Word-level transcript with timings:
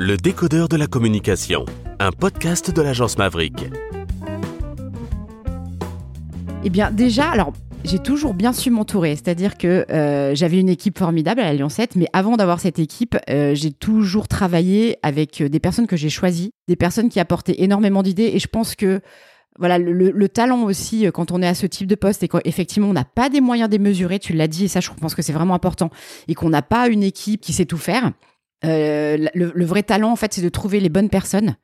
Le 0.00 0.16
décodeur 0.16 0.68
de 0.68 0.76
la 0.76 0.86
communication, 0.86 1.64
un 1.98 2.12
podcast 2.12 2.70
de 2.70 2.82
l'agence 2.82 3.18
Maverick. 3.18 3.66
Eh 6.62 6.70
bien, 6.70 6.92
déjà, 6.92 7.28
alors. 7.28 7.52
J'ai 7.84 7.98
toujours 7.98 8.34
bien 8.34 8.52
su 8.52 8.70
m'entourer, 8.70 9.16
c'est-à-dire 9.16 9.56
que 9.56 9.86
euh, 9.90 10.34
j'avais 10.34 10.58
une 10.58 10.68
équipe 10.68 10.98
formidable 10.98 11.40
à 11.40 11.44
la 11.44 11.54
Lyon 11.54 11.68
7, 11.68 11.96
mais 11.96 12.06
avant 12.12 12.36
d'avoir 12.36 12.60
cette 12.60 12.78
équipe, 12.78 13.16
euh, 13.28 13.54
j'ai 13.54 13.72
toujours 13.72 14.28
travaillé 14.28 14.98
avec 15.02 15.40
euh, 15.40 15.48
des 15.48 15.60
personnes 15.60 15.86
que 15.86 15.96
j'ai 15.96 16.10
choisies, 16.10 16.50
des 16.66 16.76
personnes 16.76 17.08
qui 17.08 17.18
apportaient 17.18 17.62
énormément 17.62 18.02
d'idées, 18.02 18.30
et 18.34 18.38
je 18.40 18.48
pense 18.48 18.74
que 18.74 19.00
voilà 19.58 19.78
le, 19.78 19.92
le, 19.92 20.28
talent 20.28 20.64
aussi 20.64 21.06
quand 21.14 21.32
on 21.32 21.40
est 21.40 21.46
à 21.46 21.54
ce 21.54 21.66
type 21.66 21.86
de 21.86 21.94
poste 21.94 22.22
et 22.22 22.28
qu'effectivement 22.28 22.88
on 22.88 22.92
n'a 22.92 23.04
pas 23.04 23.28
des 23.28 23.40
moyens 23.40 23.70
démesurés, 23.70 24.18
tu 24.18 24.32
l'as 24.32 24.48
dit, 24.48 24.64
et 24.64 24.68
ça 24.68 24.80
je 24.80 24.90
pense 24.90 25.14
que 25.14 25.22
c'est 25.22 25.32
vraiment 25.32 25.54
important, 25.54 25.90
et 26.26 26.34
qu'on 26.34 26.50
n'a 26.50 26.62
pas 26.62 26.88
une 26.88 27.04
équipe 27.04 27.40
qui 27.40 27.52
sait 27.52 27.64
tout 27.64 27.78
faire. 27.78 28.12
Le, 28.62 29.52
le, 29.54 29.64
vrai 29.64 29.82
talent 29.82 30.10
en 30.10 30.16
fait, 30.16 30.34
c'est 30.34 30.42
de 30.42 30.48
trouver 30.48 30.80
les 30.80 30.88
bonnes 30.88 31.10
personnes 31.10 31.56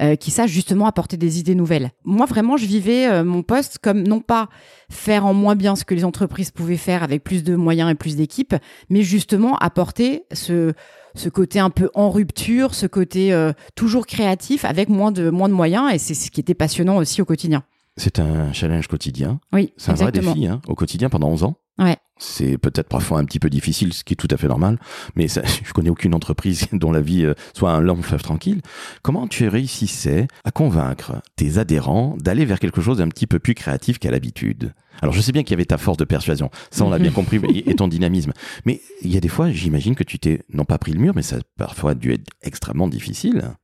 euh, 0.00 0.16
qui 0.16 0.30
sachent 0.30 0.50
justement 0.50 0.86
apporter 0.86 1.18
des 1.18 1.38
idées 1.38 1.54
nouvelles. 1.54 1.90
Moi, 2.04 2.24
vraiment, 2.24 2.56
je 2.56 2.64
vivais 2.64 3.06
euh, 3.06 3.24
mon 3.24 3.42
poste 3.42 3.76
comme 3.76 4.02
non 4.02 4.20
pas 4.20 4.48
faire 4.90 5.26
en 5.26 5.34
moins 5.34 5.54
bien 5.54 5.76
ce 5.76 5.84
que 5.84 5.94
les 5.94 6.06
entreprises 6.06 6.50
pouvaient 6.50 6.78
faire 6.78 7.02
avec 7.02 7.22
plus 7.22 7.44
de 7.44 7.56
moyens 7.56 7.90
et 7.90 7.94
plus 7.94 8.16
d'équipes, 8.16 8.54
mais 8.88 9.02
justement 9.02 9.58
apporter 9.58 10.24
ce, 10.32 10.72
ce 11.14 11.28
côté 11.28 11.58
un 11.58 11.68
peu 11.68 11.90
en 11.92 12.08
rupture, 12.08 12.74
ce 12.74 12.86
côté 12.86 13.34
euh, 13.34 13.52
toujours 13.74 14.06
créatif 14.06 14.64
avec 14.64 14.88
moins 14.88 15.12
de, 15.12 15.28
moins 15.28 15.50
de 15.50 15.54
moyens. 15.54 15.92
Et 15.92 15.98
c'est 15.98 16.14
ce 16.14 16.30
qui 16.30 16.40
était 16.40 16.54
passionnant 16.54 16.96
aussi 16.96 17.20
au 17.20 17.26
quotidien. 17.26 17.62
C'est 17.98 18.18
un 18.18 18.50
challenge 18.54 18.88
quotidien. 18.88 19.40
Oui, 19.52 19.74
c'est 19.76 19.90
un 19.90 19.94
vrai 19.94 20.10
défi 20.10 20.46
hein, 20.46 20.62
au 20.68 20.74
quotidien 20.74 21.10
pendant 21.10 21.28
11 21.28 21.44
ans. 21.44 21.56
Ouais. 21.78 21.96
C'est 22.18 22.56
peut-être 22.56 22.88
parfois 22.88 23.18
un 23.18 23.24
petit 23.24 23.40
peu 23.40 23.50
difficile, 23.50 23.92
ce 23.92 24.04
qui 24.04 24.12
est 24.12 24.16
tout 24.16 24.28
à 24.30 24.36
fait 24.36 24.46
normal, 24.46 24.78
mais 25.16 25.26
ça, 25.26 25.42
je 25.64 25.72
connais 25.72 25.90
aucune 25.90 26.14
entreprise 26.14 26.66
dont 26.72 26.92
la 26.92 27.00
vie 27.00 27.24
euh, 27.24 27.34
soit 27.54 27.72
un 27.72 27.80
long 27.80 28.00
fleuve 28.02 28.22
tranquille. 28.22 28.60
Comment 29.02 29.26
tu 29.26 29.48
réussissais 29.48 30.28
à 30.44 30.50
convaincre 30.50 31.20
tes 31.36 31.58
adhérents 31.58 32.16
d'aller 32.18 32.44
vers 32.44 32.60
quelque 32.60 32.80
chose 32.80 32.98
d'un 32.98 33.08
petit 33.08 33.26
peu 33.26 33.38
plus 33.38 33.54
créatif 33.54 33.98
qu'à 33.98 34.10
l'habitude? 34.10 34.72
Alors 35.00 35.14
je 35.14 35.20
sais 35.20 35.32
bien 35.32 35.42
qu'il 35.42 35.52
y 35.52 35.54
avait 35.54 35.64
ta 35.64 35.78
force 35.78 35.96
de 35.98 36.04
persuasion, 36.04 36.50
ça 36.70 36.84
on 36.84 36.90
l'a 36.90 36.98
bien 36.98 37.10
compris, 37.12 37.40
et 37.66 37.74
ton 37.74 37.88
dynamisme. 37.88 38.32
Mais 38.66 38.80
il 39.00 39.12
y 39.12 39.16
a 39.16 39.20
des 39.20 39.28
fois, 39.28 39.50
j'imagine 39.50 39.94
que 39.94 40.04
tu 40.04 40.18
t'es 40.18 40.42
non 40.52 40.64
pas 40.64 40.78
pris 40.78 40.92
le 40.92 41.00
mur, 41.00 41.14
mais 41.16 41.22
ça 41.22 41.36
a 41.36 41.40
parfois 41.56 41.94
dû 41.94 42.12
être 42.12 42.30
extrêmement 42.42 42.88
difficile. 42.88 43.54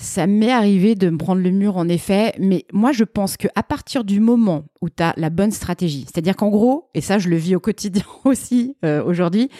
Ça 0.00 0.26
m'est 0.26 0.50
arrivé 0.50 0.94
de 0.94 1.10
me 1.10 1.18
prendre 1.18 1.42
le 1.42 1.50
mur, 1.50 1.76
en 1.76 1.86
effet, 1.86 2.32
mais 2.38 2.64
moi, 2.72 2.90
je 2.90 3.04
pense 3.04 3.36
qu'à 3.36 3.62
partir 3.62 4.02
du 4.02 4.18
moment 4.18 4.64
où 4.80 4.88
tu 4.88 5.02
as 5.02 5.12
la 5.18 5.28
bonne 5.28 5.50
stratégie, 5.50 6.06
c'est-à-dire 6.06 6.36
qu'en 6.36 6.48
gros, 6.48 6.88
et 6.94 7.02
ça, 7.02 7.18
je 7.18 7.28
le 7.28 7.36
vis 7.36 7.54
au 7.54 7.60
quotidien 7.60 8.02
aussi 8.24 8.76
euh, 8.82 9.04
aujourd'hui, 9.04 9.50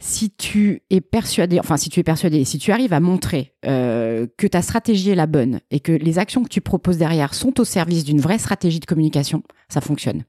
si 0.00 0.30
tu 0.30 0.80
es 0.88 1.02
persuadé, 1.02 1.60
enfin, 1.60 1.76
si 1.76 1.90
tu 1.90 2.00
es 2.00 2.02
persuadé, 2.02 2.42
si 2.46 2.58
tu 2.58 2.72
arrives 2.72 2.94
à 2.94 3.00
montrer 3.00 3.52
euh, 3.66 4.26
que 4.38 4.46
ta 4.46 4.62
stratégie 4.62 5.10
est 5.10 5.14
la 5.14 5.26
bonne 5.26 5.60
et 5.70 5.80
que 5.80 5.92
les 5.92 6.18
actions 6.18 6.42
que 6.42 6.48
tu 6.48 6.62
proposes 6.62 6.96
derrière 6.96 7.34
sont 7.34 7.60
au 7.60 7.64
service 7.64 8.04
d'une 8.04 8.20
vraie 8.20 8.38
stratégie 8.38 8.80
de 8.80 8.86
communication, 8.86 9.42
ça 9.68 9.82
fonctionne. 9.82 10.24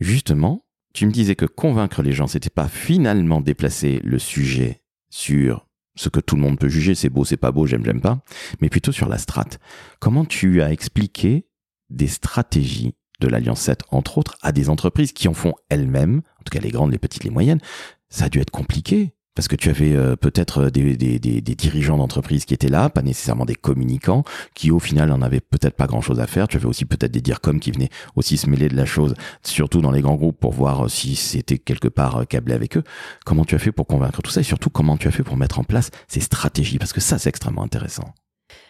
Justement, 0.00 0.66
tu 0.92 1.06
me 1.06 1.12
disais 1.12 1.34
que 1.34 1.46
convaincre 1.46 2.02
les 2.02 2.12
gens, 2.12 2.26
c'était 2.26 2.50
pas 2.50 2.68
finalement 2.68 3.40
déplacer 3.40 4.00
le 4.04 4.18
sujet 4.18 4.82
sur 5.08 5.66
ce 6.00 6.08
que 6.08 6.20
tout 6.20 6.34
le 6.34 6.40
monde 6.40 6.58
peut 6.58 6.68
juger, 6.68 6.94
c'est 6.94 7.10
beau, 7.10 7.26
c'est 7.26 7.36
pas 7.36 7.52
beau, 7.52 7.66
j'aime, 7.66 7.84
j'aime 7.84 8.00
pas, 8.00 8.22
mais 8.60 8.70
plutôt 8.70 8.90
sur 8.90 9.06
la 9.06 9.18
strate. 9.18 9.60
Comment 9.98 10.24
tu 10.24 10.62
as 10.62 10.72
expliqué 10.72 11.46
des 11.90 12.06
stratégies 12.06 12.94
de 13.20 13.28
l'Alliance 13.28 13.60
7, 13.60 13.82
entre 13.90 14.16
autres, 14.16 14.38
à 14.40 14.52
des 14.52 14.70
entreprises 14.70 15.12
qui 15.12 15.28
en 15.28 15.34
font 15.34 15.52
elles-mêmes, 15.68 16.22
en 16.38 16.42
tout 16.42 16.50
cas 16.50 16.60
les 16.60 16.70
grandes, 16.70 16.90
les 16.90 16.98
petites, 16.98 17.24
les 17.24 17.30
moyennes? 17.30 17.60
Ça 18.08 18.24
a 18.24 18.28
dû 18.30 18.40
être 18.40 18.50
compliqué. 18.50 19.14
Parce 19.34 19.46
que 19.46 19.56
tu 19.56 19.68
avais 19.68 19.94
euh, 19.94 20.16
peut-être 20.16 20.70
des, 20.70 20.96
des, 20.96 21.18
des, 21.18 21.40
dirigeants 21.54 21.96
d'entreprise 21.96 22.44
qui 22.44 22.52
étaient 22.52 22.68
là, 22.68 22.90
pas 22.90 23.02
nécessairement 23.02 23.44
des 23.44 23.54
communicants, 23.54 24.24
qui 24.54 24.70
au 24.70 24.80
final 24.80 25.08
n'en 25.08 25.22
avaient 25.22 25.40
peut-être 25.40 25.76
pas 25.76 25.86
grand-chose 25.86 26.18
à 26.18 26.26
faire. 26.26 26.48
Tu 26.48 26.56
avais 26.56 26.66
aussi 26.66 26.84
peut-être 26.84 27.12
des 27.12 27.20
DIRCOM 27.20 27.60
qui 27.60 27.70
venaient 27.70 27.90
aussi 28.16 28.36
se 28.36 28.48
mêler 28.50 28.68
de 28.68 28.76
la 28.76 28.86
chose, 28.86 29.14
surtout 29.42 29.80
dans 29.80 29.92
les 29.92 30.00
grands 30.00 30.16
groupes, 30.16 30.38
pour 30.38 30.52
voir 30.52 30.86
euh, 30.86 30.88
si 30.88 31.14
c'était 31.14 31.58
quelque 31.58 31.88
part 31.88 32.18
euh, 32.18 32.24
câblé 32.24 32.54
avec 32.54 32.76
eux. 32.76 32.82
Comment 33.24 33.44
tu 33.44 33.54
as 33.54 33.60
fait 33.60 33.72
pour 33.72 33.86
convaincre 33.86 34.20
tout 34.20 34.30
ça 34.30 34.40
et 34.40 34.44
surtout 34.44 34.70
comment 34.70 34.96
tu 34.96 35.06
as 35.06 35.12
fait 35.12 35.22
pour 35.22 35.36
mettre 35.36 35.60
en 35.60 35.64
place 35.64 35.90
ces 36.08 36.20
stratégies? 36.20 36.78
Parce 36.78 36.92
que 36.92 37.00
ça, 37.00 37.18
c'est 37.18 37.28
extrêmement 37.28 37.62
intéressant. 37.62 38.12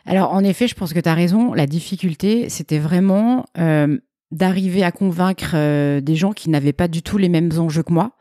Alors 0.04 0.32
en 0.32 0.44
effet, 0.44 0.68
je 0.68 0.74
pense 0.74 0.92
que 0.92 1.00
tu 1.00 1.08
as 1.08 1.14
raison. 1.14 1.54
La 1.54 1.66
difficulté, 1.66 2.50
c'était 2.50 2.78
vraiment 2.78 3.46
d'arriver 4.32 4.84
à 4.84 4.92
convaincre 4.92 5.52
euh, 5.54 6.00
des 6.00 6.14
gens 6.14 6.32
qui 6.32 6.50
n'avaient 6.50 6.72
pas 6.72 6.86
du 6.86 7.02
tout 7.02 7.18
les 7.18 7.28
mêmes 7.28 7.50
enjeux 7.58 7.82
que 7.82 7.92
moi. 7.92 8.12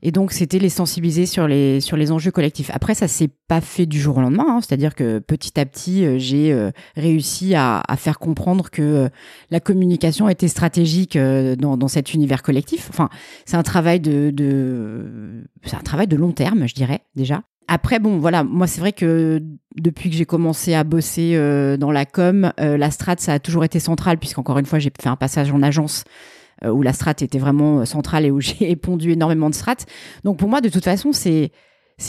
Et 0.00 0.12
donc, 0.12 0.32
c'était 0.32 0.60
les 0.60 0.68
sensibiliser 0.68 1.26
sur 1.26 1.48
les, 1.48 1.80
sur 1.80 1.96
les 1.96 2.12
enjeux 2.12 2.30
collectifs. 2.30 2.70
Après, 2.72 2.94
ça 2.94 3.08
s'est 3.08 3.30
pas 3.48 3.60
fait 3.60 3.86
du 3.86 4.00
jour 4.00 4.18
au 4.18 4.20
lendemain. 4.20 4.46
Hein. 4.48 4.60
C'est-à-dire 4.60 4.94
que 4.94 5.18
petit 5.18 5.58
à 5.58 5.66
petit, 5.66 6.04
euh, 6.04 6.18
j'ai 6.18 6.52
euh, 6.52 6.70
réussi 6.94 7.56
à, 7.56 7.82
à, 7.88 7.96
faire 7.96 8.20
comprendre 8.20 8.70
que 8.70 9.10
la 9.50 9.58
communication 9.58 10.28
était 10.28 10.48
stratégique 10.48 11.18
dans, 11.18 11.76
dans 11.76 11.88
cet 11.88 12.14
univers 12.14 12.42
collectif. 12.42 12.86
Enfin, 12.90 13.08
c'est 13.44 13.56
un 13.56 13.62
travail 13.62 13.98
de, 13.98 14.30
de 14.30 15.42
c'est 15.64 15.76
un 15.76 15.80
travail 15.80 16.06
de 16.06 16.16
long 16.16 16.32
terme, 16.32 16.68
je 16.68 16.74
dirais, 16.74 17.02
déjà. 17.16 17.42
Après, 17.68 17.98
bon, 17.98 18.18
voilà, 18.18 18.44
moi, 18.44 18.66
c'est 18.66 18.80
vrai 18.80 18.92
que 18.92 19.42
depuis 19.74 20.10
que 20.10 20.16
j'ai 20.16 20.24
commencé 20.24 20.74
à 20.74 20.84
bosser 20.84 21.32
euh, 21.34 21.76
dans 21.76 21.90
la 21.90 22.06
com, 22.06 22.52
euh, 22.60 22.76
la 22.76 22.90
strat, 22.90 23.16
ça 23.18 23.34
a 23.34 23.38
toujours 23.38 23.64
été 23.64 23.80
central, 23.80 24.18
puisqu'encore 24.18 24.58
une 24.58 24.66
fois, 24.66 24.78
j'ai 24.78 24.92
fait 25.00 25.08
un 25.08 25.16
passage 25.16 25.50
en 25.50 25.62
agence 25.62 26.04
euh, 26.64 26.70
où 26.70 26.82
la 26.82 26.92
strat 26.92 27.14
était 27.20 27.38
vraiment 27.38 27.84
centrale 27.84 28.24
et 28.24 28.30
où 28.30 28.40
j'ai 28.40 28.76
pondu 28.76 29.10
énormément 29.12 29.50
de 29.50 29.54
strat. 29.54 29.76
Donc, 30.22 30.38
pour 30.38 30.48
moi, 30.48 30.60
de 30.60 30.68
toute 30.68 30.84
façon, 30.84 31.12
c'est 31.12 31.50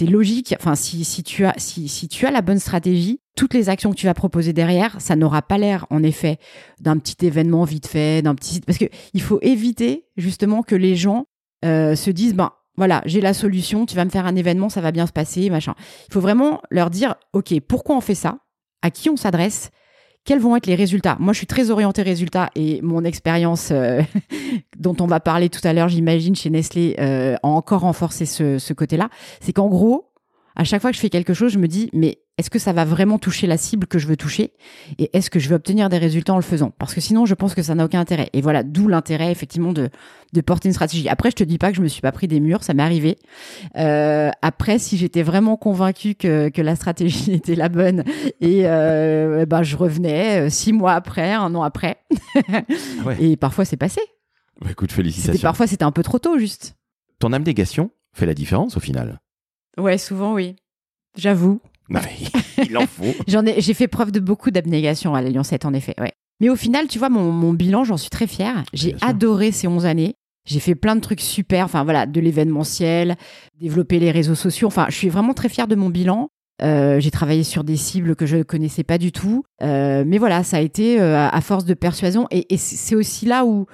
logique. 0.01 0.53
Enfin, 0.59 0.75
si, 0.75 1.23
tu 1.23 1.45
as, 1.45 1.55
si, 1.57 2.07
tu 2.07 2.25
as 2.27 2.31
la 2.31 2.41
bonne 2.41 2.59
stratégie, 2.59 3.19
toutes 3.35 3.55
les 3.55 3.69
actions 3.69 3.89
que 3.89 3.97
tu 3.97 4.05
vas 4.05 4.13
proposer 4.13 4.53
derrière, 4.53 5.01
ça 5.01 5.15
n'aura 5.15 5.41
pas 5.41 5.57
l'air, 5.57 5.87
en 5.89 6.03
effet, 6.03 6.37
d'un 6.79 6.97
petit 6.97 7.25
événement 7.25 7.63
vite 7.63 7.87
fait, 7.87 8.21
d'un 8.21 8.35
petit. 8.35 8.61
Parce 8.61 8.77
que 8.77 8.85
il 9.13 9.21
faut 9.23 9.39
éviter 9.41 10.05
justement 10.17 10.61
que 10.61 10.75
les 10.75 10.95
gens 10.95 11.25
se 11.63 12.09
disent, 12.11 12.35
ben, 12.35 12.51
voilà, 12.77 13.01
j'ai 13.05 13.21
la 13.21 13.33
solution, 13.33 13.85
tu 13.85 13.95
vas 13.95 14.05
me 14.05 14.09
faire 14.09 14.25
un 14.25 14.35
événement, 14.35 14.69
ça 14.69 14.81
va 14.81 14.91
bien 14.91 15.07
se 15.07 15.11
passer, 15.11 15.49
machin. 15.49 15.73
Il 16.09 16.13
faut 16.13 16.21
vraiment 16.21 16.61
leur 16.69 16.89
dire, 16.89 17.15
OK, 17.33 17.59
pourquoi 17.67 17.97
on 17.97 18.01
fait 18.01 18.15
ça? 18.15 18.37
À 18.83 18.91
qui 18.91 19.09
on 19.09 19.17
s'adresse? 19.17 19.71
Quels 20.23 20.39
vont 20.39 20.55
être 20.55 20.67
les 20.67 20.75
résultats? 20.75 21.15
Moi, 21.19 21.33
je 21.33 21.37
suis 21.37 21.47
très 21.47 21.71
orientée 21.71 22.01
résultats 22.03 22.49
et 22.53 22.81
mon 22.81 23.03
expérience 23.03 23.69
euh, 23.71 24.01
dont 24.77 24.95
on 24.99 25.07
va 25.07 25.19
parler 25.19 25.49
tout 25.49 25.61
à 25.63 25.73
l'heure, 25.73 25.89
j'imagine, 25.89 26.35
chez 26.35 26.49
Nestlé, 26.49 26.95
euh, 26.99 27.35
a 27.41 27.47
encore 27.47 27.81
renforcé 27.81 28.25
ce, 28.25 28.59
ce 28.59 28.73
côté-là. 28.73 29.09
C'est 29.39 29.53
qu'en 29.53 29.69
gros, 29.69 30.11
à 30.57 30.63
chaque 30.63 30.81
fois 30.81 30.89
que 30.89 30.95
je 30.95 31.01
fais 31.01 31.11
quelque 31.11 31.35
chose, 31.35 31.53
je 31.53 31.59
me 31.59 31.67
dis, 31.67 31.91
mais 31.93 32.17
est-ce 32.39 32.49
que 32.49 32.57
ça 32.57 32.73
va 32.73 32.83
vraiment 32.83 33.19
toucher 33.19 33.45
la 33.45 33.57
cible 33.57 33.85
que 33.85 33.99
je 33.99 34.07
veux 34.07 34.17
toucher 34.17 34.53
Et 34.97 35.15
est-ce 35.15 35.29
que 35.29 35.37
je 35.37 35.49
vais 35.49 35.55
obtenir 35.55 35.87
des 35.87 35.99
résultats 35.99 36.33
en 36.33 36.37
le 36.37 36.41
faisant? 36.41 36.71
Parce 36.79 36.95
que 36.95 37.01
sinon, 37.01 37.27
je 37.27 37.35
pense 37.35 37.53
que 37.53 37.61
ça 37.61 37.75
n'a 37.75 37.85
aucun 37.85 37.99
intérêt. 37.99 38.31
Et 38.33 38.41
voilà, 38.41 38.63
d'où 38.63 38.87
l'intérêt, 38.87 39.31
effectivement, 39.31 39.71
de, 39.71 39.89
de 40.33 40.41
porter 40.41 40.69
une 40.69 40.73
stratégie. 40.73 41.07
Après, 41.09 41.29
je 41.29 41.35
te 41.35 41.43
dis 41.43 41.59
pas 41.59 41.69
que 41.69 41.77
je 41.77 41.83
me 41.83 41.87
suis 41.87 42.01
pas 42.01 42.11
pris 42.11 42.27
des 42.27 42.39
murs, 42.39 42.63
ça 42.63 42.73
m'est 42.73 42.81
arrivé. 42.81 43.19
Euh, 43.77 44.31
après, 44.41 44.79
si 44.79 44.97
j'étais 44.97 45.21
vraiment 45.21 45.57
convaincue 45.57 46.15
que, 46.15 46.49
que 46.49 46.61
la 46.63 46.75
stratégie 46.75 47.33
était 47.33 47.55
la 47.55 47.69
bonne, 47.69 48.03
et 48.41 48.61
euh, 48.65 49.45
ben, 49.45 49.61
je 49.61 49.77
revenais 49.77 50.47
euh, 50.47 50.49
six 50.49 50.73
mois 50.73 50.93
après, 50.93 51.33
un 51.33 51.53
an 51.53 51.61
après. 51.61 51.97
Ah 52.51 52.63
et 53.19 53.37
parfois, 53.37 53.63
c'est 53.63 53.77
passé. 53.77 54.01
Bah, 54.59 54.69
écoute, 54.71 54.91
félicitations. 54.91 55.39
Parfois, 55.39 55.67
c'était 55.67 55.85
un 55.85 55.91
peu 55.91 56.01
trop 56.01 56.17
tôt, 56.17 56.39
juste. 56.39 56.75
Ton 57.19 57.31
abnégation 57.31 57.91
fait 58.13 58.25
la 58.25 58.33
différence 58.33 58.75
au 58.75 58.79
final 58.79 59.19
Ouais, 59.79 59.97
souvent, 59.97 60.33
oui. 60.33 60.55
J'avoue. 61.17 61.59
Non, 61.89 62.01
il 62.69 62.77
en 62.77 62.87
faut. 62.87 63.13
j'en 63.27 63.45
ai, 63.45 63.61
j'ai 63.61 63.73
fait 63.73 63.87
preuve 63.87 64.11
de 64.11 64.19
beaucoup 64.19 64.51
d'abnégation 64.51 65.15
à 65.15 65.21
l'Alliance 65.21 65.47
7, 65.49 65.65
en 65.65 65.73
effet. 65.73 65.95
Ouais. 65.99 66.13
Mais 66.39 66.49
au 66.49 66.55
final, 66.55 66.87
tu 66.87 66.99
vois, 66.99 67.09
mon, 67.09 67.31
mon 67.31 67.53
bilan, 67.53 67.83
j'en 67.83 67.97
suis 67.97 68.09
très 68.09 68.27
fière. 68.27 68.63
J'ai 68.73 68.95
adoré 69.01 69.51
ces 69.51 69.67
11 69.67 69.85
années. 69.85 70.15
J'ai 70.45 70.59
fait 70.59 70.75
plein 70.75 70.95
de 70.95 71.01
trucs 71.01 71.19
super, 71.19 71.65
enfin 71.65 71.83
voilà, 71.83 72.05
de 72.05 72.21
l'événementiel, 72.21 73.17
développer 73.59 73.99
les 73.99 74.11
réseaux 74.11 74.35
sociaux. 74.35 74.67
Enfin, 74.67 74.85
je 74.89 74.95
suis 74.95 75.09
vraiment 75.09 75.33
très 75.33 75.49
fière 75.49 75.67
de 75.67 75.75
mon 75.75 75.89
bilan. 75.89 76.29
Euh, 76.63 76.99
j'ai 76.99 77.11
travaillé 77.11 77.43
sur 77.43 77.63
des 77.63 77.75
cibles 77.75 78.15
que 78.15 78.25
je 78.25 78.37
ne 78.37 78.43
connaissais 78.43 78.83
pas 78.83 78.97
du 78.97 79.11
tout. 79.11 79.43
Euh, 79.61 80.03
mais 80.07 80.17
voilà, 80.17 80.43
ça 80.43 80.57
a 80.57 80.61
été 80.61 81.01
euh, 81.01 81.27
à 81.27 81.41
force 81.41 81.65
de 81.65 81.73
persuasion. 81.73 82.27
Et, 82.31 82.53
et 82.53 82.57
c'est 82.57 82.95
aussi 82.95 83.25
là 83.25 83.45
où, 83.45 83.65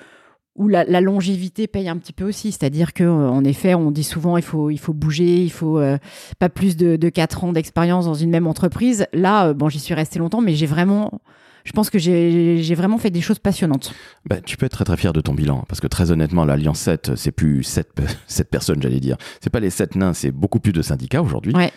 où 0.56 0.68
la, 0.68 0.84
la, 0.84 1.02
longévité 1.02 1.68
paye 1.68 1.90
un 1.90 1.98
petit 1.98 2.14
peu 2.14 2.26
aussi. 2.26 2.52
C'est-à-dire 2.52 2.94
que, 2.94 3.04
euh, 3.04 3.30
en 3.30 3.44
effet, 3.44 3.74
on 3.74 3.92
dit 3.92 4.04
souvent 4.04 4.38
il 4.38 4.44
faut, 4.44 4.70
il 4.70 4.78
faut 4.78 4.94
bouger, 4.94 5.44
il 5.44 5.52
faut 5.52 5.80
euh, 5.80 5.98
pas 6.40 6.50
plus 6.50 6.78
de, 6.78 6.96
de 6.96 7.10
4 7.10 7.44
ans 7.44 7.54
d'expérience 7.54 8.06
dans 8.06 8.14
une 8.14 8.30
même 8.30 8.48
entreprise. 8.48 9.08
Là, 9.14 9.48
euh, 9.48 9.54
bon, 9.54 9.70
j'y 9.70 9.80
suis 9.80 9.94
resté 9.94 10.20
longtemps, 10.20 10.42
mais 10.42 10.56
j'ai 10.56 10.68
vraiment. 10.68 11.22
Je 11.64 11.72
pense 11.72 11.90
que 11.90 11.98
j'ai 11.98 12.76
vraiment 12.76 12.98
fait 12.98 13.10
des 13.10 13.22
choses 13.22 13.40
passionnantes. 13.40 13.94
Bah, 14.30 14.42
tu 14.42 14.58
peux 14.58 14.66
être 14.66 14.74
très 14.74 14.84
très 14.84 14.98
fier 14.98 15.14
de 15.14 15.22
ton 15.22 15.34
bilan, 15.34 15.64
parce 15.70 15.80
que 15.80 15.88
très 15.88 16.12
honnêtement, 16.12 16.44
l'Alliance 16.44 16.80
7, 16.80 17.16
c'est 17.16 17.32
plus 17.32 17.64
7, 17.64 18.02
7 18.28 18.50
personnes, 18.52 18.82
j'allais 18.82 19.00
dire. 19.00 19.16
C'est 19.42 19.50
pas 19.50 19.62
les 19.62 19.70
7 19.70 19.96
nains, 19.96 20.14
c'est 20.14 20.32
beaucoup 20.32 20.60
plus 20.60 20.74
de 20.74 20.82
syndicats 20.82 21.22
aujourd'hui. 21.22 21.54
Ouais. 21.56 21.72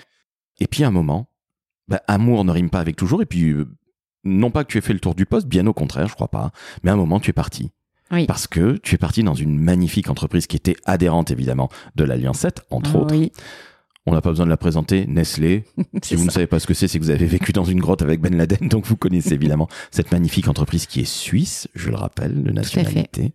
Et 0.59 0.67
puis 0.67 0.83
à 0.83 0.89
un 0.89 0.91
moment, 0.91 1.31
bah, 1.87 2.03
amour 2.09 2.45
ne 2.45 2.51
rime 2.51 2.69
pas 2.69 2.81
avec 2.81 2.97
toujours, 2.97 3.23
et 3.23 3.27
puis 3.27 3.55
non 4.25 4.51
pas 4.51 4.65
que 4.65 4.73
tu 4.73 4.79
aies 4.79 4.81
fait 4.81 4.93
le 4.93 4.99
tour 4.99 5.15
du 5.15 5.25
poste, 5.25 5.47
bien 5.47 5.65
au 5.69 5.73
contraire, 5.73 6.09
je 6.09 6.15
crois 6.15 6.33
pas, 6.33 6.51
mais 6.83 6.91
à 6.91 6.95
un 6.95 6.97
moment, 6.97 7.21
tu 7.21 7.31
es 7.31 7.33
parti. 7.33 7.71
Parce 8.27 8.47
que 8.47 8.77
tu 8.79 8.95
es 8.95 8.99
parti 8.99 9.23
dans 9.23 9.35
une 9.35 9.59
magnifique 9.59 10.09
entreprise 10.11 10.47
qui 10.47 10.57
était 10.57 10.77
adhérente 10.85 11.31
évidemment 11.31 11.69
de 11.97 12.05
l'Alliance 12.05 12.41
7, 12.41 12.63
entre 12.71 12.97
autres. 12.97 13.15
On 14.09 14.13
n'a 14.13 14.21
pas 14.21 14.31
besoin 14.31 14.47
de 14.47 14.51
la 14.51 14.57
présenter. 14.57 15.07
Nestlé. 15.07 15.65
si 16.03 16.15
vous 16.15 16.25
ne 16.25 16.31
savez 16.31 16.47
pas 16.47 16.61
ce 16.61 16.67
que 16.69 16.75
c'est, 16.75 16.87
c'est 16.87 16.99
que 16.99 17.05
vous 17.05 17.11
avez 17.11 17.27
vécu 17.27 17.53
dans 17.53 17.65
une 17.65 17.81
grotte 17.81 18.03
avec 18.03 18.21
Ben 18.21 18.37
Laden, 18.37 18.69
donc 18.69 18.87
vous 18.87 18.97
connaissez 18.97 19.35
évidemment 19.35 19.69
cette 19.91 20.13
magnifique 20.13 20.47
entreprise 20.47 20.87
qui 20.87 21.01
est 21.01 21.05
suisse, 21.05 21.67
je 21.75 21.91
le 21.91 21.97
rappelle, 21.97 22.43
de 22.43 22.53
nationalité. 22.53 23.33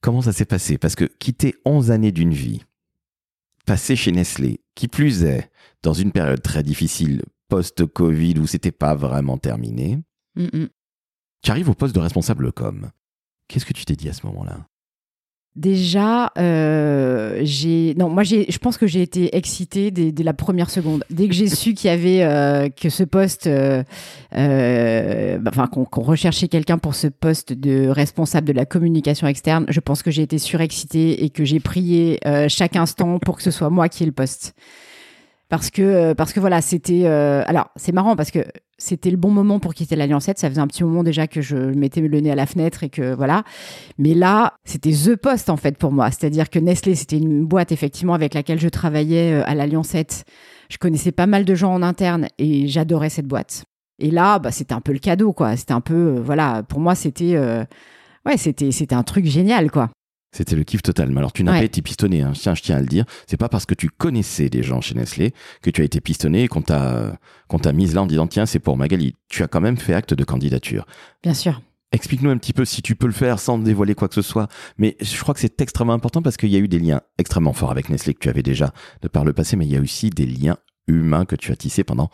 Comment 0.00 0.22
ça 0.22 0.32
s'est 0.32 0.44
passé? 0.44 0.76
Parce 0.76 0.96
que 0.96 1.04
quitter 1.04 1.54
11 1.64 1.92
années 1.92 2.12
d'une 2.12 2.34
vie, 2.34 2.64
passer 3.64 3.94
chez 3.94 4.10
Nestlé, 4.10 4.60
qui 4.74 4.88
plus 4.88 5.22
est, 5.22 5.50
dans 5.82 5.94
une 5.94 6.10
période 6.10 6.42
très 6.42 6.64
difficile 6.64 7.22
post-Covid 7.48 8.38
où 8.40 8.46
c'était 8.48 8.72
pas 8.72 8.94
vraiment 8.96 9.38
terminé, 9.38 10.00
Mm, 10.36 10.48
mm. 10.52 10.68
tu 11.42 11.50
arrives 11.50 11.68
au 11.68 11.74
poste 11.74 11.94
de 11.94 12.00
responsable 12.00 12.52
com. 12.52 12.90
Qu'est-ce 13.48 13.66
que 13.66 13.72
tu 13.72 13.84
t'es 13.84 13.96
dit 13.96 14.08
à 14.08 14.12
ce 14.12 14.26
moment-là? 14.26 14.66
Déjà, 15.56 16.32
euh, 16.36 17.38
j'ai 17.44 17.94
non, 17.96 18.08
moi 18.08 18.24
j'ai, 18.24 18.50
je 18.50 18.58
pense 18.58 18.76
que 18.76 18.88
j'ai 18.88 19.02
été 19.02 19.36
excitée 19.36 19.92
dès, 19.92 20.24
la 20.24 20.34
première 20.34 20.68
seconde. 20.68 21.04
Dès 21.10 21.28
que 21.28 21.34
j'ai 21.34 21.46
su 21.46 21.74
qu'il 21.74 21.90
y 21.90 21.92
avait 21.92 22.24
euh, 22.24 22.68
que 22.70 22.88
ce 22.88 23.04
poste, 23.04 23.46
euh, 23.46 23.84
enfin 25.46 25.68
qu'on, 25.68 25.84
qu'on 25.84 26.02
recherchait 26.02 26.48
quelqu'un 26.48 26.78
pour 26.78 26.96
ce 26.96 27.06
poste 27.06 27.52
de 27.52 27.86
responsable 27.86 28.48
de 28.48 28.52
la 28.52 28.66
communication 28.66 29.28
externe, 29.28 29.64
je 29.68 29.78
pense 29.78 30.02
que 30.02 30.10
j'ai 30.10 30.22
été 30.22 30.38
surexcitée 30.38 31.22
et 31.24 31.30
que 31.30 31.44
j'ai 31.44 31.60
prié 31.60 32.18
chaque 32.48 32.74
instant 32.74 33.20
pour 33.20 33.36
que 33.36 33.42
ce 33.44 33.52
soit 33.52 33.70
moi 33.70 33.88
qui 33.88 34.02
ai 34.02 34.06
le 34.06 34.12
poste. 34.12 34.56
Parce 35.48 35.70
que 35.70 35.82
euh, 35.82 36.14
parce 36.14 36.32
que 36.32 36.40
voilà, 36.40 36.60
c'était 36.60 37.02
euh, 37.04 37.42
alors 37.46 37.70
c'est 37.76 37.92
marrant 37.92 38.16
parce 38.16 38.30
que 38.30 38.44
c'était 38.78 39.10
le 39.10 39.16
bon 39.16 39.30
moment 39.30 39.60
pour 39.60 39.74
quitter 39.74 39.96
l'Alliance 39.96 40.24
7. 40.24 40.38
Ça 40.38 40.48
faisait 40.48 40.60
un 40.60 40.66
petit 40.66 40.84
moment 40.84 41.02
déjà 41.02 41.26
que 41.26 41.40
je 41.40 41.56
mettais 41.56 42.00
le 42.00 42.20
nez 42.20 42.30
à 42.30 42.34
la 42.34 42.46
fenêtre 42.46 42.82
et 42.82 42.88
que 42.88 43.14
voilà. 43.14 43.44
Mais 43.98 44.14
là, 44.14 44.54
c'était 44.64 44.92
the 44.92 45.16
poste 45.16 45.50
en 45.50 45.56
fait 45.56 45.78
pour 45.78 45.92
moi. 45.92 46.10
C'est-à-dire 46.10 46.50
que 46.50 46.58
Nestlé, 46.58 46.94
c'était 46.94 47.18
une 47.18 47.44
boîte 47.44 47.72
effectivement 47.72 48.14
avec 48.14 48.34
laquelle 48.34 48.60
je 48.60 48.68
travaillais 48.68 49.32
euh, 49.32 49.42
à 49.46 49.54
l'Alliance 49.54 49.88
7. 49.88 50.24
Je 50.68 50.78
connaissais 50.78 51.12
pas 51.12 51.26
mal 51.26 51.44
de 51.44 51.54
gens 51.54 51.72
en 51.72 51.82
interne 51.82 52.28
et 52.38 52.66
j'adorais 52.68 53.10
cette 53.10 53.26
boîte. 53.26 53.64
Et 53.98 54.10
là, 54.10 54.38
bah, 54.38 54.50
c'était 54.50 54.74
un 54.74 54.80
peu 54.80 54.92
le 54.92 54.98
cadeau 54.98 55.32
quoi. 55.32 55.56
C'était 55.56 55.72
un 55.72 55.80
peu 55.80 56.16
euh, 56.16 56.20
voilà, 56.20 56.62
pour 56.64 56.80
moi 56.80 56.94
c'était 56.94 57.36
euh, 57.36 57.64
ouais, 58.26 58.36
c'était 58.36 58.72
c'était 58.72 58.94
un 58.94 59.04
truc 59.04 59.26
génial 59.26 59.70
quoi. 59.70 59.90
C'était 60.34 60.56
le 60.56 60.64
kiff 60.64 60.82
total. 60.82 61.10
Mais 61.10 61.18
alors, 61.18 61.32
tu 61.32 61.44
n'as 61.44 61.52
Ouais. 61.52 61.58
pas 61.60 61.64
été 61.64 61.80
pistonné, 61.80 62.22
hein. 62.22 62.32
Tiens, 62.34 62.54
je 62.56 62.62
tiens 62.62 62.76
à 62.76 62.80
le 62.80 62.86
dire. 62.86 63.04
C'est 63.28 63.36
pas 63.36 63.48
parce 63.48 63.66
que 63.66 63.74
tu 63.74 63.88
connaissais 63.88 64.48
des 64.50 64.64
gens 64.64 64.80
chez 64.80 64.94
Nestlé 64.96 65.32
que 65.62 65.70
tu 65.70 65.80
as 65.80 65.84
été 65.84 66.00
pistonné 66.00 66.42
et 66.42 66.48
qu'on 66.48 66.60
t'a, 66.62 67.16
qu'on 67.48 67.58
t'a 67.60 67.72
mise 67.72 67.94
là 67.94 68.02
en 68.02 68.06
disant, 68.06 68.26
tiens, 68.26 68.44
c'est 68.44 68.58
pour 68.58 68.76
Magali. 68.76 69.14
Tu 69.28 69.44
as 69.44 69.46
quand 69.46 69.60
même 69.60 69.76
fait 69.76 69.94
acte 69.94 70.12
de 70.12 70.24
candidature. 70.24 70.86
Bien 71.22 71.34
sûr. 71.34 71.62
Explique-nous 71.92 72.30
un 72.30 72.38
petit 72.38 72.52
peu 72.52 72.64
si 72.64 72.82
tu 72.82 72.96
peux 72.96 73.06
le 73.06 73.12
faire 73.12 73.38
sans 73.38 73.56
dévoiler 73.58 73.94
quoi 73.94 74.08
que 74.08 74.14
ce 74.14 74.22
soit. 74.22 74.48
Mais 74.76 74.96
je 75.00 75.16
crois 75.20 75.32
que 75.34 75.38
c'est 75.40 75.60
extrêmement 75.60 75.92
important 75.92 76.20
parce 76.22 76.36
qu'il 76.36 76.48
y 76.50 76.56
a 76.56 76.58
eu 76.58 76.66
des 76.66 76.80
liens 76.80 77.00
extrêmement 77.18 77.52
forts 77.52 77.70
avec 77.70 77.88
Nestlé 77.88 78.14
que 78.14 78.18
tu 78.18 78.28
avais 78.28 78.42
déjà 78.42 78.72
de 79.02 79.06
par 79.06 79.24
le 79.24 79.32
passé, 79.32 79.54
mais 79.54 79.64
il 79.66 79.72
y 79.72 79.76
a 79.76 79.80
aussi 79.80 80.10
des 80.10 80.26
liens 80.26 80.56
humains 80.88 81.24
que 81.24 81.36
tu 81.36 81.52
as 81.52 81.56
tissés 81.56 81.84
pendant 81.84 82.10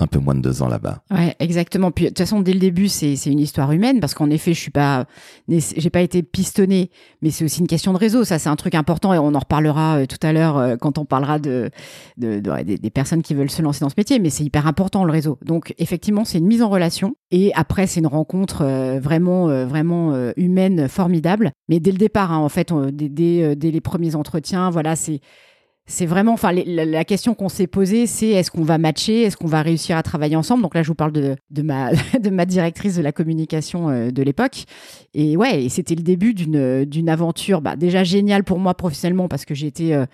un 0.00 0.06
peu 0.08 0.18
moins 0.18 0.34
de 0.34 0.40
deux 0.40 0.60
ans 0.62 0.68
là-bas. 0.68 1.02
Ouais, 1.10 1.36
exactement. 1.38 1.92
Puis 1.92 2.06
de 2.06 2.08
toute 2.10 2.18
façon, 2.18 2.40
dès 2.40 2.52
le 2.52 2.58
début, 2.58 2.88
c'est 2.88 3.14
une 3.26 3.38
histoire 3.38 3.70
humaine 3.70 4.00
parce 4.00 4.14
qu'en 4.14 4.28
effet, 4.28 4.52
je 4.52 4.60
suis 4.60 4.70
pas, 4.72 5.06
j'ai 5.48 5.90
pas 5.90 6.00
été 6.00 6.22
pistonnée, 6.24 6.90
mais 7.22 7.30
c'est 7.30 7.44
aussi 7.44 7.60
une 7.60 7.68
question 7.68 7.92
de 7.92 7.98
réseau. 7.98 8.24
Ça, 8.24 8.40
c'est 8.40 8.48
un 8.48 8.56
truc 8.56 8.74
important 8.74 9.14
et 9.14 9.18
on 9.18 9.34
en 9.34 9.38
reparlera 9.38 9.98
euh, 9.98 10.06
tout 10.06 10.18
à 10.22 10.32
l'heure 10.32 10.58
euh, 10.58 10.76
quand 10.76 10.98
on 10.98 11.04
parlera 11.04 11.38
de, 11.38 11.70
de, 12.16 12.40
des, 12.40 12.90
personnes 12.90 13.22
qui 13.22 13.34
veulent 13.34 13.50
se 13.50 13.62
lancer 13.62 13.80
dans 13.80 13.88
ce 13.88 13.94
métier. 13.96 14.18
Mais 14.18 14.30
c'est 14.30 14.44
hyper 14.44 14.66
important 14.66 15.04
le 15.04 15.12
réseau. 15.12 15.38
Donc 15.44 15.74
effectivement, 15.78 16.24
c'est 16.24 16.38
une 16.38 16.46
mise 16.46 16.62
en 16.62 16.68
relation 16.68 17.14
et 17.30 17.52
après, 17.54 17.86
c'est 17.86 18.00
une 18.00 18.08
rencontre 18.08 18.62
euh, 18.62 18.98
vraiment, 19.00 19.46
vraiment 19.66 20.12
humaine 20.36 20.88
formidable. 20.88 21.52
Mais 21.68 21.78
dès 21.78 21.92
le 21.92 21.98
départ, 21.98 22.32
hein, 22.32 22.38
en 22.38 22.48
fait, 22.48 22.72
dès, 22.92 23.08
dès, 23.08 23.56
dès 23.56 23.70
les 23.70 23.80
premiers 23.80 24.16
entretiens, 24.16 24.70
voilà, 24.70 24.96
c'est 24.96 25.20
c'est 25.86 26.06
vraiment, 26.06 26.32
enfin, 26.32 26.52
la, 26.52 26.84
la 26.86 27.04
question 27.04 27.34
qu'on 27.34 27.48
s'est 27.50 27.66
posée, 27.66 28.06
c'est 28.06 28.28
est-ce 28.28 28.50
qu'on 28.50 28.62
va 28.62 28.78
matcher, 28.78 29.22
est-ce 29.22 29.36
qu'on 29.36 29.46
va 29.46 29.60
réussir 29.62 29.96
à 29.96 30.02
travailler 30.02 30.36
ensemble? 30.36 30.62
Donc 30.62 30.74
là, 30.74 30.82
je 30.82 30.88
vous 30.88 30.94
parle 30.94 31.12
de, 31.12 31.36
de 31.50 31.62
ma 31.62 31.90
de 32.20 32.30
ma 32.30 32.46
directrice 32.46 32.96
de 32.96 33.02
la 33.02 33.12
communication 33.12 33.90
euh, 33.90 34.10
de 34.10 34.22
l'époque. 34.22 34.64
Et 35.12 35.36
ouais, 35.36 35.64
et 35.64 35.68
c'était 35.68 35.94
le 35.94 36.02
début 36.02 36.32
d'une 36.34 36.84
d'une 36.84 37.08
aventure, 37.08 37.60
bah, 37.60 37.76
déjà 37.76 38.02
géniale 38.04 38.44
pour 38.44 38.58
moi 38.58 38.74
professionnellement 38.74 39.28
parce 39.28 39.44
que 39.44 39.54
j'étais 39.54 39.92
euh, 39.92 40.06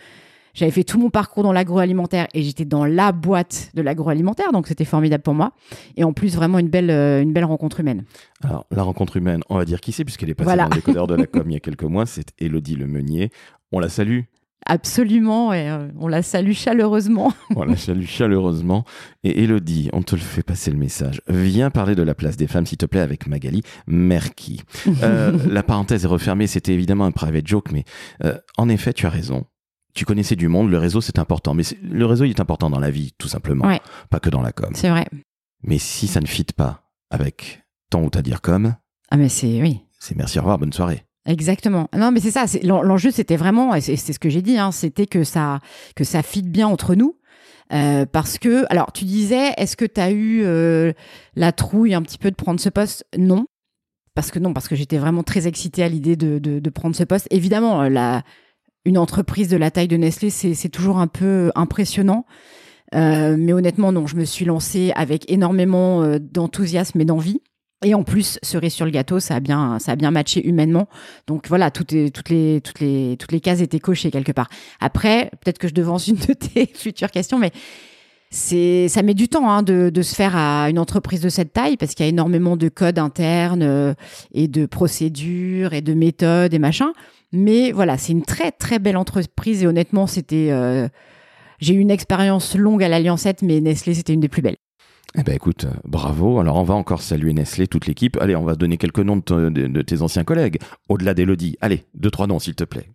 j'avais 0.54 0.72
fait 0.72 0.82
tout 0.82 0.98
mon 0.98 1.10
parcours 1.10 1.44
dans 1.44 1.52
l'agroalimentaire 1.52 2.26
et 2.34 2.42
j'étais 2.42 2.64
dans 2.64 2.84
la 2.84 3.12
boîte 3.12 3.70
de 3.74 3.82
l'agroalimentaire, 3.82 4.50
donc 4.50 4.66
c'était 4.66 4.84
formidable 4.84 5.22
pour 5.22 5.34
moi. 5.34 5.52
Et 5.96 6.02
en 6.02 6.12
plus, 6.12 6.34
vraiment 6.34 6.58
une 6.58 6.68
belle, 6.68 6.90
euh, 6.90 7.22
une 7.22 7.32
belle 7.32 7.44
rencontre 7.44 7.78
humaine. 7.78 8.04
Alors, 8.42 8.66
la 8.72 8.82
rencontre 8.82 9.16
humaine, 9.16 9.42
on 9.48 9.56
va 9.56 9.64
dire 9.64 9.80
qui 9.80 9.92
c'est, 9.92 10.04
puisqu'elle 10.04 10.28
est 10.30 10.34
passée 10.34 10.46
Voilà. 10.46 10.64
dans 10.64 10.70
le 10.70 10.74
décodeur 10.74 11.06
de 11.06 11.14
la 11.14 11.26
com 11.26 11.44
il 11.48 11.52
y 11.52 11.56
a 11.56 11.60
quelques 11.60 11.84
mois, 11.84 12.04
c'est 12.04 12.32
Élodie 12.40 12.74
Lemeunier. 12.74 13.30
On 13.70 13.78
la 13.78 13.88
salue. 13.88 14.22
Absolument, 14.66 15.52
et 15.52 15.68
euh, 15.70 15.88
on 15.98 16.06
la 16.06 16.22
salue 16.22 16.52
chaleureusement. 16.52 17.32
On 17.56 17.64
la 17.64 17.76
salue 17.76 18.04
chaleureusement. 18.04 18.84
Et 19.24 19.42
Elodie, 19.42 19.88
on 19.92 20.02
te 20.02 20.14
le 20.14 20.20
fait 20.20 20.42
passer 20.42 20.70
le 20.70 20.76
message. 20.76 21.22
Viens 21.28 21.70
parler 21.70 21.94
de 21.94 22.02
la 22.02 22.14
place 22.14 22.36
des 22.36 22.46
femmes, 22.46 22.66
s'il 22.66 22.78
te 22.78 22.86
plaît, 22.86 23.00
avec 23.00 23.26
Magali 23.26 23.62
Merki. 23.86 24.62
Euh, 25.02 25.36
la 25.50 25.62
parenthèse 25.62 26.04
est 26.04 26.08
refermée, 26.08 26.46
c'était 26.46 26.72
évidemment 26.74 27.04
un 27.06 27.10
private 27.10 27.46
joke, 27.46 27.72
mais 27.72 27.84
euh, 28.24 28.36
en 28.58 28.68
effet, 28.68 28.92
tu 28.92 29.06
as 29.06 29.10
raison. 29.10 29.46
Tu 29.94 30.04
connaissais 30.04 30.36
du 30.36 30.46
monde, 30.46 30.70
le 30.70 30.78
réseau 30.78 31.00
c'est 31.00 31.18
important, 31.18 31.52
mais 31.54 31.64
le 31.82 32.06
réseau 32.06 32.24
il 32.24 32.30
est 32.30 32.40
important 32.40 32.70
dans 32.70 32.78
la 32.78 32.90
vie, 32.92 33.12
tout 33.18 33.26
simplement, 33.28 33.66
Ouais. 33.66 33.80
pas 34.08 34.20
que 34.20 34.30
dans 34.30 34.40
la 34.42 34.52
com. 34.52 34.70
C'est 34.74 34.88
vrai. 34.90 35.06
Mais 35.64 35.78
si 35.78 36.06
ça 36.06 36.20
ne 36.20 36.26
fit 36.26 36.44
pas 36.44 36.84
avec 37.10 37.64
ton 37.90 38.04
ou 38.04 38.10
ta 38.10 38.22
dire 38.22 38.40
com, 38.40 38.74
Ah 39.10 39.16
mais 39.16 39.28
c'est 39.28 39.60
oui. 39.60 39.80
c'est 39.98 40.16
merci, 40.16 40.38
au 40.38 40.42
revoir, 40.42 40.58
bonne 40.58 40.72
soirée. 40.72 41.02
Exactement. 41.26 41.88
Non, 41.94 42.12
mais 42.12 42.20
c'est 42.20 42.30
ça. 42.30 42.46
L'enjeu, 42.62 43.10
c'était 43.10 43.36
vraiment, 43.36 43.74
et 43.74 43.80
c'est 43.80 43.96
ce 43.96 44.18
que 44.18 44.30
j'ai 44.30 44.42
dit, 44.42 44.58
hein, 44.58 44.72
c'était 44.72 45.06
que 45.06 45.24
ça, 45.24 45.60
que 45.94 46.04
ça 46.04 46.22
fit 46.22 46.42
bien 46.42 46.66
entre 46.66 46.94
nous. 46.94 47.16
Euh, 47.72 48.04
parce 48.06 48.38
que, 48.38 48.64
alors, 48.70 48.92
tu 48.92 49.04
disais, 49.04 49.52
est-ce 49.56 49.76
que 49.76 49.84
tu 49.84 50.00
as 50.00 50.10
eu 50.10 50.42
euh, 50.44 50.92
la 51.36 51.52
trouille 51.52 51.94
un 51.94 52.02
petit 52.02 52.18
peu 52.18 52.30
de 52.30 52.36
prendre 52.36 52.58
ce 52.58 52.68
poste? 52.68 53.04
Non. 53.16 53.46
Parce 54.14 54.30
que 54.30 54.38
non, 54.38 54.52
parce 54.52 54.66
que 54.66 54.74
j'étais 54.74 54.98
vraiment 54.98 55.22
très 55.22 55.46
excitée 55.46 55.82
à 55.82 55.88
l'idée 55.88 56.16
de, 56.16 56.70
prendre 56.70 56.96
ce 56.96 57.04
poste. 57.04 57.28
Évidemment, 57.30 57.82
euh, 57.82 58.18
une 58.84 58.98
entreprise 58.98 59.48
de 59.48 59.56
la 59.56 59.70
taille 59.70 59.88
de 59.88 59.96
Nestlé, 59.96 60.30
c'est 60.30 60.68
toujours 60.68 60.98
un 60.98 61.06
peu 61.06 61.52
impressionnant. 61.54 62.26
Mais 62.92 63.52
honnêtement, 63.52 63.92
non, 63.92 64.06
je 64.08 64.16
me 64.16 64.24
suis 64.24 64.44
lancée 64.44 64.92
avec 64.96 65.30
énormément 65.30 66.18
d'enthousiasme 66.18 67.00
et 67.00 67.04
d'envie. 67.04 67.40
Et 67.84 67.94
en 67.94 68.02
plus, 68.02 68.38
cerise 68.42 68.74
sur 68.74 68.84
le 68.84 68.90
gâteau, 68.90 69.20
ça 69.20 69.36
a 69.36 69.40
bien, 69.40 69.78
ça 69.78 69.92
a 69.92 69.96
bien 69.96 70.10
matché 70.10 70.46
humainement. 70.46 70.86
Donc 71.26 71.48
voilà, 71.48 71.70
toutes 71.70 71.92
les, 71.92 72.10
toutes 72.10 72.28
les, 72.28 72.60
toutes 72.60 72.80
les, 72.80 73.16
toutes 73.18 73.32
les 73.32 73.40
cases 73.40 73.62
étaient 73.62 73.80
cochées 73.80 74.10
quelque 74.10 74.32
part. 74.32 74.50
Après, 74.80 75.30
peut-être 75.40 75.58
que 75.58 75.66
je 75.66 75.72
devance 75.72 76.06
une 76.06 76.16
de 76.16 76.34
tes 76.34 76.66
futures 76.74 77.10
questions, 77.10 77.38
mais 77.38 77.52
c'est, 78.30 78.88
ça 78.88 79.02
met 79.02 79.14
du 79.14 79.28
temps 79.28 79.50
hein, 79.50 79.62
de, 79.62 79.90
de 79.92 80.02
se 80.02 80.14
faire 80.14 80.36
à 80.36 80.68
une 80.68 80.78
entreprise 80.78 81.22
de 81.22 81.30
cette 81.30 81.54
taille 81.54 81.78
parce 81.78 81.94
qu'il 81.94 82.04
y 82.04 82.08
a 82.08 82.10
énormément 82.10 82.56
de 82.56 82.68
codes 82.68 82.98
internes 82.98 83.62
euh, 83.62 83.94
et 84.32 84.46
de 84.46 84.66
procédures 84.66 85.72
et 85.72 85.80
de 85.80 85.94
méthodes 85.94 86.52
et 86.52 86.58
machin. 86.58 86.92
Mais 87.32 87.72
voilà, 87.72 87.96
c'est 87.96 88.12
une 88.12 88.22
très 88.22 88.52
très 88.52 88.78
belle 88.78 88.98
entreprise 88.98 89.62
et 89.62 89.66
honnêtement, 89.66 90.06
c'était, 90.06 90.48
euh, 90.50 90.86
j'ai 91.60 91.74
eu 91.74 91.78
une 91.78 91.90
expérience 91.90 92.54
longue 92.56 92.84
à 92.84 92.88
l'Alliance 92.88 93.22
7, 93.22 93.40
mais 93.42 93.60
Nestlé 93.60 93.94
c'était 93.94 94.12
une 94.12 94.20
des 94.20 94.28
plus 94.28 94.42
belles. 94.42 94.58
Eh 95.18 95.22
ben 95.24 95.34
écoute, 95.34 95.66
bravo. 95.84 96.38
Alors 96.38 96.56
on 96.56 96.62
va 96.62 96.74
encore 96.74 97.02
saluer 97.02 97.32
Nestlé, 97.32 97.66
toute 97.66 97.86
l'équipe. 97.86 98.16
Allez, 98.20 98.36
on 98.36 98.44
va 98.44 98.54
donner 98.54 98.76
quelques 98.76 99.00
noms 99.00 99.16
de 99.16 99.82
tes 99.82 100.02
anciens 100.02 100.24
collègues. 100.24 100.58
Au-delà 100.88 101.14
d'Elodie. 101.14 101.56
Allez, 101.60 101.84
deux, 101.94 102.10
trois 102.10 102.26
noms, 102.28 102.38
s'il 102.38 102.54
te 102.54 102.64
plaît. 102.64 102.86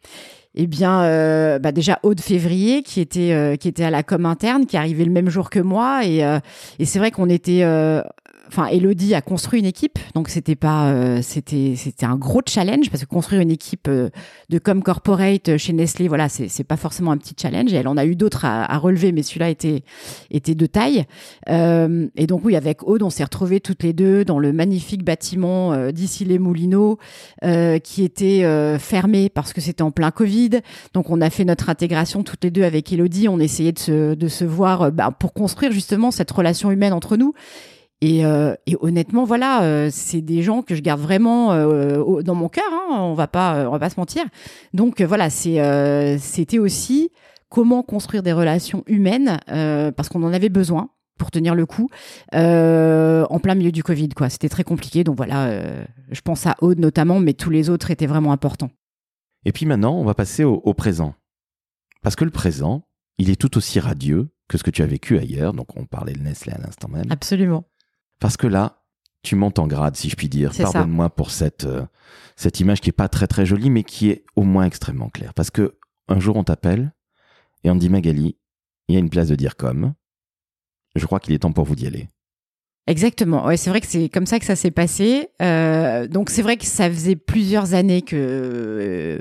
Eh 0.57 0.67
bien, 0.67 1.03
euh, 1.03 1.59
bah 1.59 1.73
déjà 1.73 1.99
Aude 2.01 2.21
Février 2.21 2.81
qui 2.81 3.01
était 3.01 3.33
euh, 3.33 3.57
qui 3.57 3.67
était 3.67 3.83
à 3.83 3.89
la 3.89 4.03
com 4.03 4.25
interne, 4.25 4.65
qui 4.65 4.77
arrivait 4.77 5.03
le 5.03 5.11
même 5.11 5.29
jour 5.29 5.49
que 5.49 5.59
moi, 5.59 6.05
et, 6.05 6.23
euh, 6.23 6.39
et 6.79 6.85
c'est 6.85 6.97
vrai 6.97 7.11
qu'on 7.11 7.29
était, 7.29 7.63
euh, 7.63 8.01
enfin, 8.47 8.67
Elodie 8.67 9.13
a 9.15 9.21
construit 9.21 9.59
une 9.59 9.65
équipe, 9.65 9.99
donc 10.13 10.29
c'était 10.29 10.55
pas, 10.55 10.87
euh, 10.87 11.21
c'était 11.21 11.73
c'était 11.75 12.05
un 12.05 12.15
gros 12.15 12.41
challenge 12.47 12.89
parce 12.89 13.03
que 13.03 13.09
construire 13.09 13.41
une 13.41 13.51
équipe 13.51 13.87
euh, 13.87 14.09
de 14.49 14.59
com 14.59 14.81
corporate 14.83 15.57
chez 15.57 15.73
Nestlé, 15.73 16.07
voilà, 16.07 16.29
c'est 16.29 16.47
c'est 16.47 16.63
pas 16.63 16.77
forcément 16.77 17.11
un 17.11 17.17
petit 17.17 17.35
challenge. 17.39 17.73
Elle 17.73 17.87
en 17.87 17.97
a 17.97 18.05
eu 18.05 18.15
d'autres 18.15 18.45
à, 18.45 18.71
à 18.71 18.77
relever, 18.77 19.11
mais 19.11 19.23
celui-là 19.23 19.49
était 19.49 19.83
était 20.31 20.55
de 20.55 20.65
taille. 20.65 21.05
Euh, 21.49 22.07
et 22.15 22.27
donc 22.27 22.41
oui, 22.43 22.55
avec 22.55 22.87
Aude, 22.87 23.03
on 23.03 23.09
s'est 23.09 23.23
retrouvés 23.23 23.59
toutes 23.59 23.83
les 23.83 23.93
deux 23.93 24.25
dans 24.25 24.39
le 24.39 24.53
magnifique 24.53 25.03
bâtiment 25.03 25.73
euh, 25.73 25.91
d'ici 25.91 26.25
les 26.25 26.39
Moulineaux, 26.39 26.99
euh, 27.43 27.79
qui 27.79 28.03
était 28.03 28.43
euh, 28.43 28.79
fermé 28.79 29.29
parce 29.29 29.53
que 29.53 29.61
c'était 29.61 29.81
en 29.81 29.91
plein 29.91 30.11
Covid. 30.11 30.61
Donc 30.93 31.09
on 31.09 31.21
a 31.21 31.29
fait 31.29 31.45
notre 31.45 31.69
intégration 31.69 32.23
toutes 32.23 32.43
les 32.43 32.51
deux 32.51 32.63
avec 32.63 32.91
Elodie. 32.91 33.27
On 33.27 33.39
essayait 33.39 33.71
de 33.71 33.79
se, 33.79 34.13
de 34.13 34.27
se 34.27 34.45
voir 34.45 34.81
euh, 34.83 34.91
bah, 34.91 35.11
pour 35.17 35.33
construire 35.33 35.71
justement 35.71 36.11
cette 36.11 36.31
relation 36.31 36.71
humaine 36.71 36.93
entre 36.93 37.17
nous. 37.17 37.33
Et, 38.07 38.23
euh, 38.25 38.53
et 38.67 38.75
honnêtement, 38.81 39.23
voilà, 39.23 39.63
euh, 39.63 39.89
c'est 39.91 40.21
des 40.21 40.43
gens 40.43 40.61
que 40.61 40.75
je 40.75 40.81
garde 40.81 41.01
vraiment 41.01 41.53
euh, 41.53 41.97
au- 41.99 42.21
dans 42.21 42.35
mon 42.35 42.49
cœur. 42.49 42.71
Hein, 42.71 42.97
on 42.99 43.13
va 43.15 43.27
pas, 43.27 43.55
euh, 43.55 43.67
on 43.67 43.71
va 43.71 43.79
pas 43.79 43.89
se 43.89 43.99
mentir. 43.99 44.23
Donc 44.73 45.01
euh, 45.01 45.07
voilà, 45.07 45.29
c'est, 45.31 45.59
euh, 45.59 46.17
c'était 46.19 46.59
aussi 46.59 47.09
comment 47.49 47.81
construire 47.83 48.21
des 48.21 48.33
relations 48.33 48.83
humaines 48.85 49.39
euh, 49.49 49.91
parce 49.91 50.09
qu'on 50.09 50.21
en 50.23 50.33
avait 50.33 50.49
besoin 50.49 50.89
pour 51.17 51.31
tenir 51.31 51.55
le 51.55 51.65
coup 51.65 51.89
euh, 52.35 53.25
en 53.29 53.39
plein 53.39 53.55
milieu 53.55 53.71
du 53.71 53.81
Covid. 53.81 54.09
Quoi, 54.09 54.29
c'était 54.29 54.49
très 54.49 54.63
compliqué. 54.63 55.03
Donc 55.03 55.15
voilà, 55.17 55.47
euh, 55.47 55.83
je 56.11 56.21
pense 56.21 56.45
à 56.45 56.55
Aude 56.61 56.79
notamment, 56.79 57.19
mais 57.19 57.33
tous 57.33 57.49
les 57.49 57.69
autres 57.69 57.89
étaient 57.91 58.07
vraiment 58.07 58.33
importants. 58.33 58.69
Et 59.45 59.51
puis 59.51 59.65
maintenant, 59.65 59.95
on 59.95 60.03
va 60.03 60.13
passer 60.13 60.43
au, 60.43 60.55
au 60.63 60.73
présent. 60.73 61.13
Parce 62.03 62.15
que 62.15 62.25
le 62.25 62.31
présent, 62.31 62.83
il 63.17 63.29
est 63.29 63.39
tout 63.39 63.57
aussi 63.57 63.79
radieux 63.79 64.27
que 64.47 64.57
ce 64.59 64.63
que 64.63 64.71
tu 64.71 64.83
as 64.83 64.85
vécu 64.87 65.17
ailleurs. 65.17 65.53
Donc, 65.53 65.75
on 65.75 65.85
parlait 65.85 66.13
de 66.13 66.19
Nestlé 66.21 66.53
à 66.53 66.57
l'instant 66.59 66.87
même. 66.87 67.05
Absolument. 67.09 67.63
Parce 68.19 68.37
que 68.37 68.47
là, 68.47 68.83
tu 69.23 69.35
montes 69.35 69.59
en 69.59 69.67
grade, 69.67 69.95
si 69.95 70.09
je 70.09 70.15
puis 70.15 70.29
dire. 70.29 70.51
Pardonne-moi 70.55 71.09
pour 71.09 71.31
cette, 71.31 71.65
euh, 71.65 71.85
cette 72.35 72.59
image 72.59 72.81
qui 72.81 72.89
est 72.89 72.93
pas 72.93 73.09
très 73.09 73.27
très 73.27 73.45
jolie, 73.45 73.69
mais 73.69 73.83
qui 73.83 74.09
est 74.09 74.25
au 74.35 74.43
moins 74.43 74.65
extrêmement 74.65 75.09
claire. 75.09 75.33
Parce 75.33 75.51
que 75.51 75.77
un 76.07 76.19
jour, 76.19 76.35
on 76.35 76.43
t'appelle 76.43 76.93
et 77.63 77.69
on 77.69 77.73
te 77.75 77.79
dit 77.79 77.89
Magali, 77.89 78.37
il 78.87 78.93
y 78.93 78.97
a 78.97 78.99
une 78.99 79.09
place 79.09 79.27
de 79.27 79.35
dire 79.35 79.55
comme. 79.55 79.93
Je 80.95 81.05
crois 81.05 81.19
qu'il 81.19 81.33
est 81.33 81.39
temps 81.39 81.51
pour 81.51 81.65
vous 81.65 81.75
d'y 81.75 81.87
aller. 81.87 82.09
Exactement. 82.87 83.45
Ouais, 83.45 83.57
c'est 83.57 83.69
vrai 83.71 83.81
que 83.81 83.87
c'est 83.87 84.09
comme 84.09 84.27
ça 84.27 84.39
que 84.39 84.45
ça 84.45 84.55
s'est 84.55 84.71
passé. 84.71 85.29
Euh, 85.41 86.07
donc 86.07 86.29
c'est 86.29 86.43
vrai 86.43 86.55
que 86.55 86.65
ça 86.65 86.89
faisait 86.89 87.15
plusieurs 87.15 87.73
années 87.73 88.03
que 88.03 88.15
euh, 88.15 89.19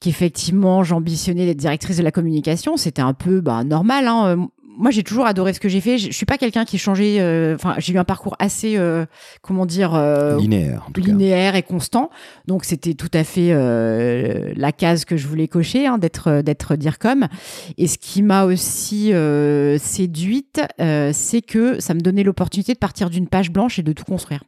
qu'effectivement 0.00 0.82
j'ambitionnais 0.82 1.46
d'être 1.46 1.58
directrice 1.58 1.96
de 1.96 2.02
la 2.02 2.10
communication. 2.10 2.76
C'était 2.76 3.02
un 3.02 3.14
peu 3.14 3.40
bah, 3.40 3.62
normal. 3.62 4.08
Hein. 4.08 4.48
Moi, 4.76 4.90
j'ai 4.90 5.02
toujours 5.02 5.26
adoré 5.26 5.52
ce 5.52 5.60
que 5.60 5.68
j'ai 5.68 5.80
fait. 5.80 5.98
Je, 5.98 6.10
suis 6.10 6.26
pas 6.26 6.38
quelqu'un 6.38 6.64
qui 6.64 6.78
changeait. 6.78 7.20
euh, 7.20 7.54
Enfin, 7.54 7.74
j'ai 7.78 7.92
eu 7.92 7.98
un 7.98 8.04
parcours 8.04 8.34
assez, 8.38 8.76
euh, 8.76 9.06
comment 9.42 9.66
dire, 9.66 9.94
euh, 9.94 10.38
Linéaire, 10.38 10.84
en 10.88 10.90
tout 10.90 11.00
cas. 11.00 11.08
linéaire 11.08 11.54
et 11.54 11.62
constant. 11.62 12.10
Donc 12.46 12.64
c'était 12.64 12.94
tout 12.94 13.10
à 13.12 13.24
fait 13.24 13.52
la 14.56 14.72
case 14.72 15.04
que 15.04 15.16
je 15.16 15.26
voulais 15.26 15.48
cocher, 15.48 15.86
hein, 15.86 15.98
d'être 15.98 16.42
d'être 16.42 16.76
DIRCOM. 16.76 17.28
Et 17.78 17.86
ce 17.86 17.98
qui 17.98 18.22
m'a 18.22 18.44
aussi 18.44 19.12
séduite, 19.78 20.60
c'est 20.78 21.42
que 21.42 21.80
ça 21.80 21.94
me 21.94 22.00
donnait 22.00 22.22
l'opportunité 22.22 22.74
de 22.74 22.78
partir 22.78 23.10
d'une 23.10 23.28
page 23.28 23.50
blanche 23.50 23.78
et 23.78 23.82
de 23.82 23.92
tout 23.92 24.04
construire. 24.04 24.42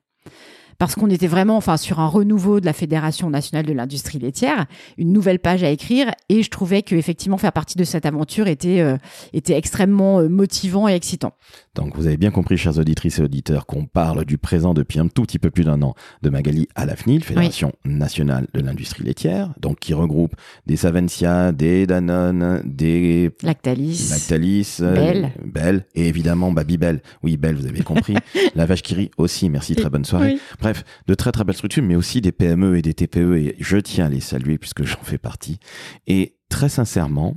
Parce 0.79 0.95
qu'on 0.95 1.09
était 1.11 1.27
vraiment 1.27 1.57
enfin, 1.57 1.77
sur 1.77 2.01
un 2.01 2.07
renouveau 2.07 2.61
de 2.61 2.67
la 2.67 2.73
Fédération 2.73 3.31
nationale 3.31 3.67
de 3.67 3.73
l'industrie 3.73 4.19
laitière, 4.19 4.67
une 4.99 5.13
nouvelle 5.13 5.39
page 5.39 5.63
à 5.63 5.71
écrire, 5.71 6.11
et 6.29 6.43
je 6.43 6.51
trouvais 6.51 6.83
que 6.83 6.95
effectivement 6.95 7.39
faire 7.39 7.53
partie 7.53 7.79
de 7.79 7.85
cette 7.85 8.07
aventure 8.07 8.47
était, 8.47 8.81
euh, 8.81 8.97
était 9.33 9.57
extrêmement 9.57 10.21
euh, 10.21 10.29
motivant 10.29 10.89
et 10.89 10.95
excitant. 10.95 11.33
Donc, 11.75 11.97
vous 11.97 12.07
avez 12.07 12.17
bien 12.17 12.31
compris, 12.31 12.57
chers 12.57 12.79
auditrices 12.79 13.19
et 13.19 13.23
auditeurs, 13.23 13.67
qu'on 13.67 13.85
parle 13.85 14.25
du 14.25 14.39
présent 14.39 14.75
depuis 14.75 14.99
un 14.99 15.09
tout 15.09 15.23
petit 15.23 15.39
peu 15.39 15.51
plus 15.51 15.65
d'un 15.65 15.83
an 15.83 15.95
de 16.23 16.31
Magali 16.31 16.69
à 16.75 16.87
la 16.87 16.97
FNIL, 16.97 17.23
Fédération 17.23 17.73
nationale 17.85 18.47
de 18.55 18.61
l'industrie 18.61 19.05
laitière, 19.05 19.53
donc 19.61 19.79
qui 19.79 19.95
regroupe 19.95 20.35
des 20.67 20.77
Savencia, 20.77 21.53
des 21.53 21.87
Danone, 21.87 22.63
des 22.65 23.31
Lactalis. 23.43 24.09
Lactalis, 24.11 24.79
euh, 24.81 24.95
Belle. 24.95 25.33
Belle, 25.45 25.85
et 25.95 26.09
évidemment 26.09 26.53
Babybel. 26.53 27.03
Oui, 27.23 27.37
Belle, 27.37 27.57
vous 27.57 27.67
avez 27.67 27.83
compris. 27.83 28.15
la 28.55 28.67
vache 28.67 28.83
qui 28.83 28.95
rit 28.95 29.11
aussi, 29.19 29.51
merci, 29.51 29.75
très 29.77 29.91
bonne 29.91 30.05
soirée. 30.05 30.35
Oui. 30.35 30.41
Bref, 30.67 30.83
de 31.07 31.15
très 31.15 31.31
très 31.31 31.45
belles 31.45 31.55
structures, 31.55 31.85
mais 31.85 31.95
aussi 31.95 32.21
des 32.21 32.33
PME 32.33 32.77
et 32.77 32.83
des 32.83 32.93
TPE, 32.93 33.37
et 33.37 33.55
je 33.61 33.77
tiens 33.77 34.07
à 34.07 34.09
les 34.09 34.19
saluer 34.19 34.59
puisque 34.59 34.83
j'en 34.83 35.01
fais 35.01 35.17
partie. 35.17 35.61
Et 36.09 36.39
très 36.49 36.69
sincèrement, 36.69 37.37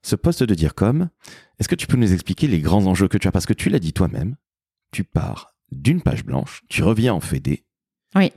ce 0.00 0.16
poste 0.16 0.42
de 0.44 0.54
DIRCOM, 0.54 1.10
est-ce 1.58 1.68
que 1.68 1.74
tu 1.74 1.86
peux 1.86 1.98
nous 1.98 2.14
expliquer 2.14 2.46
les 2.46 2.60
grands 2.60 2.86
enjeux 2.86 3.06
que 3.06 3.18
tu 3.18 3.28
as? 3.28 3.32
Parce 3.32 3.44
que 3.44 3.52
tu 3.52 3.68
l'as 3.68 3.80
dit 3.80 3.92
toi-même, 3.92 4.36
tu 4.92 5.04
pars 5.04 5.54
d'une 5.72 6.00
page 6.00 6.24
blanche, 6.24 6.62
tu 6.70 6.82
reviens 6.82 7.12
en 7.12 7.20
fédé. 7.20 7.66
Oui. 8.14 8.32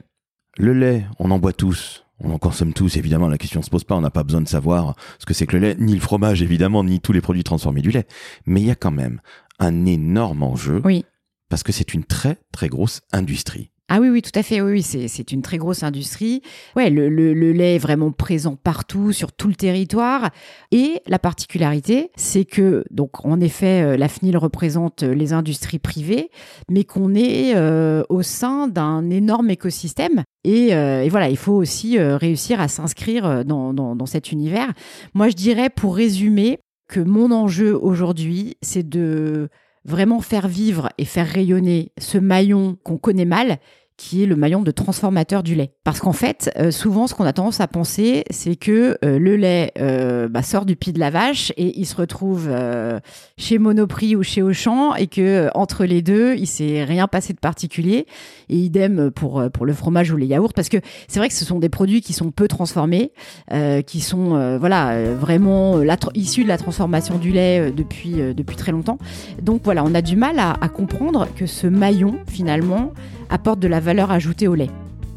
Le 0.58 0.74
lait, 0.74 1.06
on 1.20 1.32
en 1.32 1.40
boit 1.40 1.54
tous. 1.54 2.04
On 2.20 2.30
en 2.34 2.38
consomme 2.38 2.74
tous, 2.74 2.98
évidemment, 2.98 3.30
la 3.30 3.38
question 3.38 3.62
ne 3.62 3.66
se 3.66 3.70
pose 3.70 3.86
pas, 3.86 3.96
on 3.96 4.02
n'a 4.02 4.10
pas 4.12 4.24
besoin 4.24 4.42
de 4.42 4.50
savoir 4.50 4.98
ce 5.20 5.26
que 5.26 5.34
c'est 5.34 5.48
que 5.48 5.56
le 5.56 5.62
lait, 5.70 5.76
ni 5.80 5.94
le 5.94 6.02
fromage, 6.02 6.42
évidemment, 6.42 6.84
ni 6.84 7.00
tous 7.00 7.14
les 7.14 7.22
produits 7.22 7.46
transformés 7.46 7.82
du 7.82 7.92
lait. 7.92 8.08
Mais 8.46 8.60
il 8.60 8.68
y 8.68 8.72
a 8.72 8.76
quand 8.76 8.92
même 8.92 9.22
un 9.60 9.86
énorme 9.86 10.44
enjeu, 10.44 10.82
Oui. 10.84 11.06
parce 11.48 11.64
que 11.64 11.72
c'est 11.72 11.94
une 11.94 12.04
très, 12.04 12.40
très 12.52 12.68
grosse 12.68 13.00
industrie. 13.14 13.72
Ah 13.90 14.00
oui, 14.02 14.10
oui, 14.10 14.22
tout 14.22 14.38
à 14.38 14.44
fait. 14.44 14.60
Oui, 14.60 14.74
oui, 14.74 14.82
c'est, 14.84 15.32
une 15.32 15.42
très 15.42 15.58
grosse 15.58 15.82
industrie. 15.82 16.42
Ouais, 16.76 16.90
le, 16.90 17.08
le, 17.08 17.34
le 17.34 17.54
lait 17.54 17.76
est 17.76 17.80
vraiment 17.80 18.12
présent 18.12 18.58
partout, 18.58 19.14
sur 19.14 19.32
tout 19.32 19.48
le 19.48 19.56
territoire. 19.56 20.30
Et 20.72 21.02
la 21.08 21.20
particularité, 21.20 22.12
c'est 22.18 22.44
que, 22.44 22.84
donc, 22.92 23.26
en 23.26 23.40
effet, 23.40 23.84
euh, 23.84 23.98
la 23.98 24.10
FNIL 24.10 24.38
représente 24.38 25.04
euh, 25.04 25.14
les 25.14 25.32
industries 25.32 25.80
privées, 25.80 26.32
mais 26.70 26.84
qu'on 26.84 27.16
est 27.16 27.56
euh, 27.56 28.04
au 28.10 28.24
sein 28.24 28.68
d'un 28.68 29.10
énorme 29.10 29.50
écosystème. 29.50 30.24
Et, 30.44 30.76
euh, 30.76 31.04
et 31.04 31.10
voilà, 31.10 31.30
il 31.30 31.38
faut 31.38 31.54
aussi 31.54 31.98
euh, 31.98 32.18
réussir 32.18 32.60
à 32.60 32.68
s'inscrire 32.68 33.46
dans, 33.46 33.74
dans, 33.74 33.96
dans 33.96 34.06
cet 34.06 34.34
univers. 34.34 34.74
Moi, 35.14 35.30
je 35.30 35.36
dirais, 35.36 35.70
pour 35.70 35.96
résumer, 35.96 36.60
que 36.88 37.00
mon 37.00 37.32
enjeu 37.32 37.78
aujourd'hui, 37.78 38.56
c'est 38.62 38.88
de 38.88 39.50
vraiment 39.88 40.22
faire 40.22 40.48
vivre 40.48 40.90
et 40.98 41.06
faire 41.06 41.28
rayonner 41.28 41.92
ce 41.98 42.18
maillon 42.18 42.78
qu'on 42.84 42.98
connaît 42.98 43.26
mal, 43.26 43.58
qui 43.98 44.22
est 44.22 44.28
le 44.28 44.36
maillon 44.36 44.62
de 44.62 44.70
transformateur 44.70 45.42
du 45.42 45.56
lait. 45.56 45.72
Parce 45.84 46.00
qu'en 46.00 46.14
fait, 46.14 46.52
euh, 46.58 46.70
souvent, 46.70 47.08
ce 47.08 47.16
qu'on 47.16 47.26
a 47.26 47.34
tendance 47.34 47.60
à 47.60 47.68
penser, 47.68 48.24
c'est 48.30 48.56
que 48.56 48.96
euh, 49.04 49.18
le 49.18 49.36
lait 49.36 49.72
euh, 49.80 50.30
bah, 50.30 50.44
sort 50.44 50.66
du 50.66 50.76
pied 50.76 50.94
de 50.94 51.00
la 51.00 51.10
vache 51.10 51.52
et 51.58 51.80
il 51.80 51.86
se 51.86 51.96
retrouve 51.96 52.50
chez 53.38 53.58
Monoprix 53.58 54.16
ou 54.16 54.22
chez 54.22 54.44
Auchan 54.44 54.94
et 54.96 55.08
que 55.08 55.50
entre 55.56 55.86
les 55.86 56.04
deux, 56.04 56.36
il 56.36 56.46
s'est 56.46 56.84
rien 56.84 57.08
passé 57.08 57.34
de 57.34 57.40
particulier. 57.40 58.06
Et 58.50 58.56
idem 58.56 59.10
pour 59.10 59.44
pour 59.52 59.66
le 59.66 59.74
fromage 59.74 60.12
ou 60.12 60.18
les 60.18 60.28
yaourts, 60.28 60.54
parce 60.54 60.70
que 60.70 60.78
c'est 61.08 61.20
vrai 61.20 61.28
que 61.28 61.34
ce 61.34 61.44
sont 61.44 61.60
des 61.60 61.70
produits 61.70 62.02
qui 62.02 62.14
sont 62.14 62.32
peu 62.32 62.48
transformés, 62.48 63.12
qui 63.86 64.02
sont 64.02 64.58
voilà 64.60 65.14
vraiment 65.14 65.82
issus 66.14 66.44
de 66.44 66.48
la 66.48 66.58
transformation 66.58 67.18
du 67.18 67.32
lait 67.32 67.72
depuis 67.72 68.14
depuis 68.36 68.56
très 68.56 68.72
longtemps. 68.72 69.00
Donc 69.42 69.62
voilà, 69.64 69.84
on 69.84 69.94
a 69.96 70.02
du 70.02 70.16
mal 70.16 70.40
à, 70.40 70.52
à 70.62 70.70
comprendre 70.70 71.28
que 71.36 71.46
ce 71.46 71.68
maillon 71.68 72.20
finalement 72.28 72.94
apporte 73.30 73.60
de 73.60 73.68
la 73.68 73.80
valeur 73.88 74.12
ajoutée 74.12 74.50
au 74.50 74.56
lait. 74.56 74.70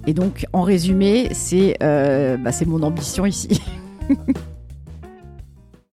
Et 0.06 0.14
donc 0.14 0.46
en 0.52 0.62
résumé, 0.62 1.28
c'est 1.32 1.76
euh, 1.82 2.36
bah, 2.36 2.52
mon 2.66 2.84
ambition 2.84 3.26
ici. 3.26 3.60